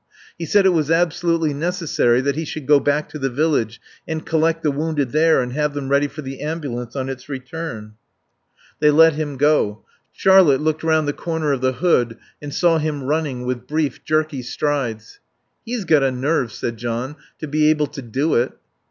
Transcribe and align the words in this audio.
He 0.35 0.47
said 0.47 0.65
it 0.65 0.69
was 0.73 0.89
absolutely 0.89 1.53
necessary 1.53 2.21
that 2.21 2.33
he 2.35 2.43
should 2.43 2.65
go 2.65 2.79
back 2.79 3.07
to 3.09 3.19
the 3.19 3.29
village 3.29 3.79
and 4.07 4.25
collect 4.25 4.63
the 4.63 4.71
wounded 4.71 5.11
there 5.11 5.41
and 5.41 5.53
have 5.53 5.75
them 5.75 5.89
ready 5.89 6.07
for 6.07 6.23
the 6.23 6.39
ambulance 6.41 6.95
on 6.95 7.07
its 7.07 7.29
return. 7.29 7.93
They 8.79 8.89
let 8.89 9.13
him 9.13 9.37
go. 9.37 9.85
Charlotte 10.11 10.59
looked 10.59 10.81
round 10.81 11.07
the 11.07 11.13
corner 11.13 11.51
of 11.51 11.61
the 11.61 11.73
hood 11.73 12.17
and 12.41 12.51
saw 12.51 12.79
him 12.79 13.03
running 13.03 13.45
with 13.45 13.67
brief, 13.67 14.03
jerky 14.03 14.41
strides. 14.41 15.19
"He's 15.67 15.85
got 15.85 16.01
a 16.01 16.09
nerve," 16.09 16.51
said 16.51 16.77
John, 16.77 17.15
"to 17.37 17.47
be 17.47 17.69
able 17.69 17.85
to 17.85 18.01
do 18.01 18.33
it." 18.33 18.53